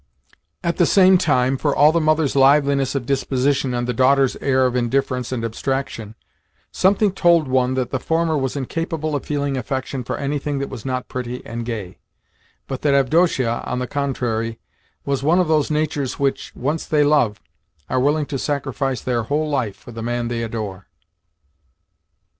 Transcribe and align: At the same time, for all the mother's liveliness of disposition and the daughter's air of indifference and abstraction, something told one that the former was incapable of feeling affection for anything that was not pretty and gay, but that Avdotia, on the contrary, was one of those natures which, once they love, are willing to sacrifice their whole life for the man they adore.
At 0.63 0.77
the 0.77 0.87
same 0.87 1.19
time, 1.19 1.57
for 1.57 1.75
all 1.75 1.91
the 1.91 2.01
mother's 2.01 2.35
liveliness 2.35 2.95
of 2.95 3.05
disposition 3.05 3.75
and 3.75 3.87
the 3.87 3.93
daughter's 3.93 4.35
air 4.37 4.65
of 4.65 4.75
indifference 4.75 5.31
and 5.31 5.45
abstraction, 5.45 6.15
something 6.71 7.11
told 7.11 7.47
one 7.47 7.75
that 7.75 7.91
the 7.91 7.99
former 7.99 8.35
was 8.35 8.55
incapable 8.55 9.15
of 9.15 9.27
feeling 9.27 9.57
affection 9.57 10.03
for 10.03 10.17
anything 10.17 10.57
that 10.57 10.69
was 10.71 10.85
not 10.87 11.07
pretty 11.07 11.45
and 11.45 11.67
gay, 11.67 11.99
but 12.65 12.81
that 12.81 12.95
Avdotia, 12.95 13.61
on 13.63 13.77
the 13.77 13.85
contrary, 13.85 14.57
was 15.05 15.21
one 15.21 15.37
of 15.37 15.47
those 15.47 15.69
natures 15.69 16.17
which, 16.17 16.51
once 16.55 16.87
they 16.87 17.03
love, 17.03 17.39
are 17.87 17.99
willing 17.99 18.25
to 18.25 18.39
sacrifice 18.39 19.01
their 19.01 19.21
whole 19.21 19.51
life 19.51 19.75
for 19.75 19.91
the 19.91 20.01
man 20.01 20.29
they 20.29 20.41
adore. 20.41 20.87